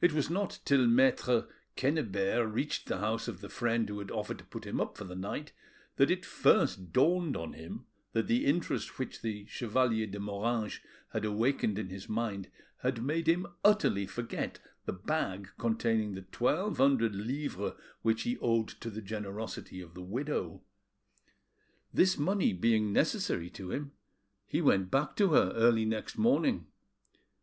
It 0.00 0.12
was 0.14 0.30
not 0.30 0.60
till 0.64 0.86
Maitre 0.86 1.46
Quennebert 1.76 2.50
reached 2.50 2.86
the 2.86 3.00
house 3.00 3.28
of 3.28 3.42
the 3.42 3.50
friend 3.50 3.86
who 3.90 3.98
had 3.98 4.10
offered 4.10 4.38
to 4.38 4.44
put 4.46 4.64
him 4.64 4.80
up 4.80 4.96
for 4.96 5.04
the 5.04 5.14
night 5.14 5.52
that 5.96 6.10
it 6.10 6.24
first 6.24 6.94
dawned 6.94 7.36
on 7.36 7.52
him, 7.52 7.84
that 8.14 8.26
the 8.26 8.46
interest 8.46 8.98
which 8.98 9.20
the 9.20 9.44
Chevalier 9.44 10.06
de 10.06 10.18
Moranges 10.18 10.80
had 11.12 11.26
awakened 11.26 11.78
in 11.78 11.90
his 11.90 12.08
mind 12.08 12.50
had 12.78 13.02
made 13.02 13.26
him 13.28 13.46
utterly 13.62 14.06
forget 14.06 14.60
the 14.86 14.94
bag 14.94 15.50
containing 15.58 16.14
the 16.14 16.22
twelve 16.22 16.78
hundred 16.78 17.14
livres 17.14 17.74
which 18.00 18.22
he 18.22 18.38
owed 18.38 18.68
to 18.68 18.88
the 18.88 19.02
generosity 19.02 19.82
of 19.82 19.92
the 19.92 20.00
widow. 20.00 20.62
This 21.92 22.16
money 22.16 22.54
being 22.54 22.94
necessary 22.94 23.50
to 23.50 23.70
him, 23.72 23.92
he 24.46 24.62
went 24.62 24.90
back 24.90 25.14
to 25.16 25.34
her 25.34 25.52
early 25.54 25.84
next 25.84 26.16
morning. 26.16 26.68